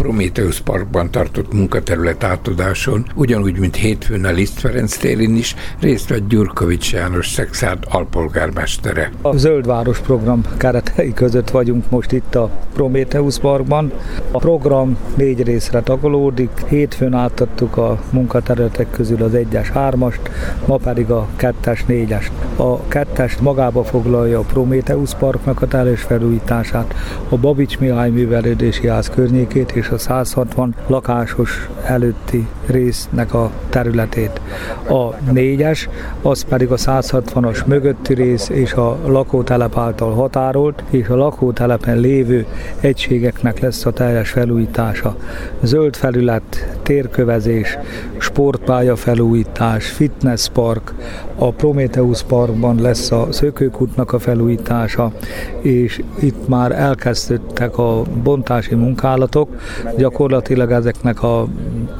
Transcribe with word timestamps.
Prometheus 0.00 0.60
Parkban 0.60 1.10
tartott 1.10 1.52
munkaterület 1.52 2.24
átadáson, 2.24 3.06
ugyanúgy, 3.14 3.58
mint 3.58 3.76
hétfőn 3.76 4.24
a 4.24 4.30
Liszt 4.30 4.60
Ferenc 4.60 4.96
térén 4.96 5.36
is 5.36 5.54
részt 5.80 6.08
vett 6.08 6.28
Gyurkovics 6.28 6.92
János 6.92 7.28
Szexárd 7.28 7.84
alpolgármestere. 7.90 9.10
A 9.22 9.36
Zöldváros 9.36 9.98
program 9.98 10.42
keretei 10.56 11.12
között 11.12 11.50
vagyunk 11.50 11.90
most 11.90 12.12
itt 12.12 12.34
a 12.34 12.50
Prometheus 12.72 13.38
Parkban. 13.38 13.92
A 14.30 14.38
program 14.38 14.96
négy 15.14 15.42
részre 15.42 15.80
tagolódik. 15.80 16.50
Hétfőn 16.68 17.14
átadtuk 17.14 17.76
a 17.76 18.00
munkaterületek 18.10 18.90
közül 18.90 19.22
az 19.22 19.32
1-es, 19.34 19.68
3-ast, 19.74 20.20
ma 20.66 20.76
pedig 20.76 21.10
a 21.10 21.26
2-es, 21.38 21.80
4-est. 21.88 22.30
A 22.56 22.86
kettest 22.88 23.40
magába 23.40 23.84
foglalja 23.84 24.38
a 24.38 24.42
Prometheus 24.52 25.14
Parknak 25.14 25.62
a 25.62 25.66
teljes 25.66 26.02
felújítását, 26.02 26.94
a 27.28 27.36
Babics 27.36 27.78
Mihály 27.78 28.10
művelődési 28.10 28.88
ház 28.88 29.08
környékét 29.08 29.70
és 29.70 29.88
a 29.92 29.98
160 29.98 30.74
lakásos 30.86 31.68
előtti 31.84 32.46
résznek 32.66 33.34
a 33.34 33.50
területét. 33.68 34.40
A 34.88 35.30
négyes, 35.32 35.88
az 36.22 36.44
pedig 36.44 36.70
a 36.70 36.76
160-as 36.76 37.64
mögötti 37.66 38.14
rész 38.14 38.48
és 38.48 38.72
a 38.72 38.98
lakótelep 39.06 39.78
által 39.78 40.14
határolt, 40.14 40.82
és 40.90 41.08
a 41.08 41.16
lakótelepen 41.16 41.98
lévő 41.98 42.46
egységeknek 42.80 43.60
lesz 43.60 43.86
a 43.86 43.90
teljes 43.90 44.30
felújítása. 44.30 45.16
Zöld 45.62 45.96
felület, 45.96 46.76
térkövezés, 46.82 47.78
sportpálya 48.18 48.96
felújítás, 48.96 49.88
fitnesspark, 49.88 50.94
a 51.42 51.50
Prometheus 51.50 52.22
Parkban 52.22 52.80
lesz 52.80 53.10
a 53.10 53.26
szökőkútnak 53.30 54.12
a 54.12 54.18
felújítása, 54.18 55.12
és 55.60 56.02
itt 56.20 56.48
már 56.48 56.72
elkezdődtek 56.72 57.78
a 57.78 58.02
bontási 58.22 58.74
munkálatok, 58.74 59.48
gyakorlatilag 59.96 60.70
ezeknek 60.70 61.22
a 61.22 61.46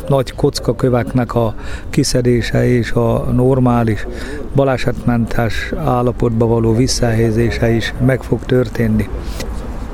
nagy 0.08 0.34
kockaköveknek 0.34 1.34
a 1.34 1.54
kiszedése 1.90 2.68
és 2.68 2.92
a 2.92 3.18
normális 3.32 4.06
balesetmentes 4.54 5.72
állapotba 5.84 6.46
való 6.46 6.74
visszahelyezése 6.74 7.70
is 7.70 7.94
meg 8.04 8.22
fog 8.22 8.44
történni. 8.44 9.08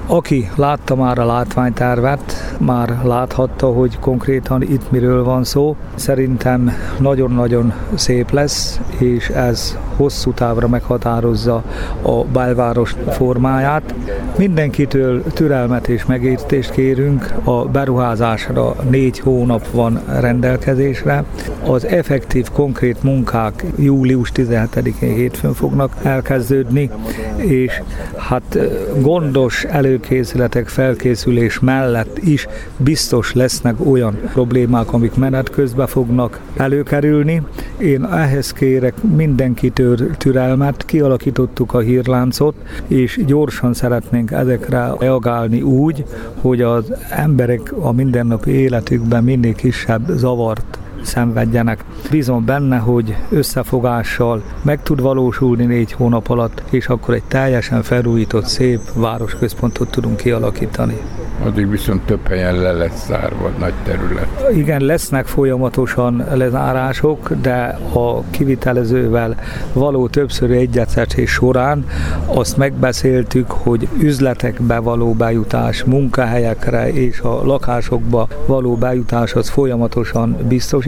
Aki 0.06 0.50
látta 0.54 0.94
már 0.94 1.18
a 1.18 1.26
látványtervet, 1.26 2.56
már 2.58 2.98
láthatta, 3.04 3.66
hogy 3.66 3.98
konkrétan 3.98 4.62
itt 4.62 4.90
miről 4.90 5.24
van 5.24 5.44
szó. 5.44 5.76
Szerintem 5.94 6.72
nagyon-nagyon 6.98 7.72
szép 7.94 8.30
lesz, 8.30 8.80
és 8.98 9.28
ez 9.28 9.78
hosszú 9.96 10.32
távra 10.32 10.68
meghatározza 10.68 11.62
a 12.02 12.24
belváros 12.24 12.94
formáját. 13.10 13.94
Mindenkitől 14.38 15.22
türelmet 15.22 15.88
és 15.88 16.06
megértést 16.06 16.70
kérünk, 16.70 17.32
a 17.44 17.64
beruházásra 17.64 18.74
négy 18.90 19.18
hónap 19.18 19.70
van 19.70 20.00
rendelkezésre. 20.20 21.24
Az 21.66 21.86
effektív, 21.86 22.48
konkrét 22.52 23.02
munkák 23.02 23.64
július 23.76 24.32
17-én 24.34 25.14
hétfőn 25.14 25.52
fognak 25.52 25.92
elkezdődni, 26.02 26.90
és 27.36 27.82
hát 28.16 28.58
gondos 29.00 29.64
előkészületek, 29.64 30.68
felkészülés 30.68 31.58
mellett 31.58 32.18
is 32.18 32.46
biztos 32.76 33.32
lesznek 33.32 33.74
olyan 33.86 34.18
problémák, 34.32 34.92
amik 34.92 35.14
menet 35.14 35.50
közben 35.50 35.86
fognak 35.86 36.40
előkerülni. 36.56 37.42
Én 37.78 38.04
ehhez 38.04 38.52
kérek 38.52 38.94
mindenkitől 39.16 39.85
türelmet, 40.18 40.84
kialakítottuk 40.84 41.74
a 41.74 41.78
hírláncot, 41.78 42.54
és 42.86 43.20
gyorsan 43.26 43.74
szeretnénk 43.74 44.30
ezekre 44.30 44.92
reagálni 44.98 45.62
úgy, 45.62 46.04
hogy 46.40 46.62
az 46.62 46.92
emberek 47.10 47.72
a 47.80 47.92
mindennapi 47.92 48.50
életükben 48.50 49.24
minél 49.24 49.54
kisebb 49.54 50.08
zavart 50.08 50.78
szenvedjenek. 51.06 51.84
Bízom 52.10 52.44
benne, 52.44 52.76
hogy 52.76 53.16
összefogással 53.30 54.42
meg 54.62 54.82
tud 54.82 55.00
valósulni 55.00 55.64
négy 55.64 55.92
hónap 55.92 56.28
alatt, 56.28 56.62
és 56.70 56.86
akkor 56.86 57.14
egy 57.14 57.22
teljesen 57.28 57.82
felújított, 57.82 58.46
szép 58.46 58.80
városközpontot 58.94 59.90
tudunk 59.90 60.16
kialakítani. 60.16 60.98
Addig 61.44 61.70
viszont 61.70 62.02
több 62.02 62.26
helyen 62.26 62.56
le 62.56 62.72
lesz 62.72 63.06
zárva 63.06 63.50
nagy 63.58 63.72
terület. 63.84 64.26
Igen, 64.54 64.82
lesznek 64.82 65.26
folyamatosan 65.26 66.26
lezárások, 66.34 67.32
de 67.42 67.78
a 67.92 68.22
kivitelezővel 68.30 69.36
való 69.72 70.08
többször 70.08 70.50
egyeztetés 70.50 71.30
során 71.30 71.84
azt 72.26 72.56
megbeszéltük, 72.56 73.50
hogy 73.50 73.88
üzletekbe 73.98 74.78
való 74.78 75.12
bejutás, 75.12 75.84
munkahelyekre 75.84 76.92
és 76.92 77.20
a 77.20 77.44
lakásokba 77.44 78.28
való 78.46 78.74
bejutás 78.74 79.34
az 79.34 79.48
folyamatosan 79.48 80.36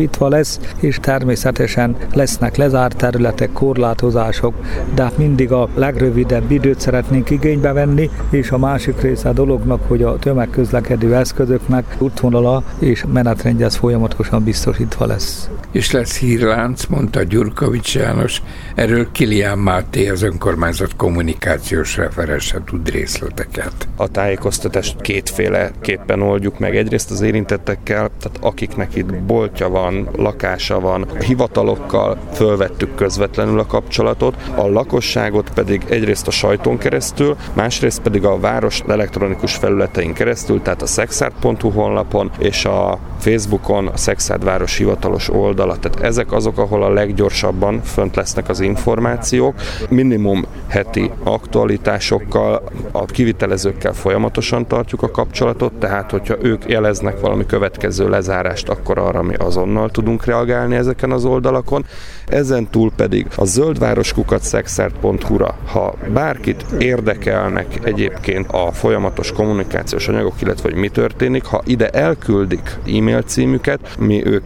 biztosítva 0.08 0.28
lesz, 0.28 0.60
és 0.80 0.98
természetesen 1.00 1.96
lesznek 2.14 2.56
lezárt 2.56 2.96
területek, 2.96 3.52
korlátozások, 3.52 4.54
de 4.94 5.02
hát 5.02 5.18
mindig 5.18 5.52
a 5.52 5.68
legrövidebb 5.74 6.50
időt 6.50 6.80
szeretnénk 6.80 7.30
igénybe 7.30 7.72
venni, 7.72 8.10
és 8.30 8.50
a 8.50 8.58
másik 8.58 9.00
része 9.00 9.28
a 9.28 9.32
dolognak, 9.32 9.80
hogy 9.86 10.02
a 10.02 10.18
tömeg 10.18 10.48
tömegközlekedő 10.48 11.14
eszközöknek 11.14 11.96
útvonala 11.98 12.62
és 12.78 13.04
menetrendje 13.12 13.64
ez 13.64 13.76
folyamatosan 13.76 14.44
biztosítva 14.44 15.06
lesz. 15.06 15.50
És 15.78 15.90
lesz 15.90 16.18
hírlánc, 16.18 16.84
mondta 16.84 17.22
Gyurkovics 17.22 17.94
János, 17.94 18.42
erről 18.74 19.12
Kilián 19.12 19.58
Máté, 19.58 20.08
az 20.08 20.22
önkormányzat 20.22 20.96
kommunikációs 20.96 21.96
referense 21.96 22.60
tud 22.64 22.90
részleteket. 22.90 23.72
A 23.96 24.08
tájékoztatást 24.08 25.00
kétféleképpen 25.00 26.22
oldjuk 26.22 26.58
meg. 26.58 26.76
Egyrészt 26.76 27.10
az 27.10 27.20
érintettekkel, 27.20 28.10
tehát 28.20 28.38
akiknek 28.40 28.94
itt 28.94 29.14
boltja 29.14 29.68
van, 29.68 30.08
lakása 30.16 30.80
van, 30.80 31.06
hivatalokkal 31.20 32.18
fölvettük 32.32 32.94
közvetlenül 32.94 33.58
a 33.58 33.66
kapcsolatot, 33.66 34.36
a 34.54 34.66
lakosságot 34.66 35.50
pedig 35.54 35.82
egyrészt 35.88 36.26
a 36.26 36.30
sajtón 36.30 36.78
keresztül, 36.78 37.36
másrészt 37.52 38.00
pedig 38.00 38.24
a 38.24 38.40
város 38.40 38.82
elektronikus 38.88 39.54
felületein 39.54 40.12
keresztül, 40.12 40.62
tehát 40.62 40.82
a 40.82 40.86
szexárd.hu 40.86 41.70
honlapon 41.70 42.30
és 42.38 42.64
a 42.64 42.98
Facebookon 43.18 43.86
a 43.86 43.96
Szexárd 43.96 44.44
város 44.44 44.76
hivatalos 44.76 45.28
oldala. 45.68 45.78
Tehát 45.80 46.00
ezek 46.00 46.32
azok, 46.32 46.58
ahol 46.58 46.82
a 46.82 46.90
leggyorsabban 46.92 47.82
fönt 47.82 48.16
lesznek 48.16 48.48
az 48.48 48.60
információk. 48.60 49.54
Minimum 49.88 50.44
heti 50.68 51.10
aktualitásokkal, 51.24 52.62
a 52.92 53.04
kivitelezőkkel 53.04 53.92
folyamatosan 53.92 54.66
tartjuk 54.66 55.02
a 55.02 55.10
kapcsolatot, 55.10 55.72
tehát 55.72 56.10
hogyha 56.10 56.36
ők 56.42 56.68
jeleznek 56.68 57.20
valami 57.20 57.46
következő 57.46 58.08
lezárást, 58.08 58.68
akkor 58.68 58.98
arra 58.98 59.22
mi 59.22 59.34
azonnal 59.34 59.90
tudunk 59.90 60.24
reagálni 60.24 60.76
ezeken 60.76 61.10
az 61.10 61.24
oldalakon. 61.24 61.84
Ezen 62.26 62.68
túl 62.70 62.90
pedig 62.96 63.26
a 63.36 63.44
zöldvároskukat 63.44 64.42
szexárt.hu-ra, 64.42 65.56
ha 65.66 65.94
bárkit 66.12 66.64
érdekelnek 66.78 67.66
egyébként 67.82 68.46
a 68.50 68.72
folyamatos 68.72 69.32
kommunikációs 69.32 70.08
anyagok, 70.08 70.34
illetve 70.40 70.68
hogy 70.68 70.78
mi 70.78 70.88
történik, 70.88 71.44
ha 71.44 71.62
ide 71.64 71.88
elküldik 71.88 72.78
e-mail 72.86 73.22
címüket, 73.22 73.80
mi 73.98 74.26
őket 74.26 74.38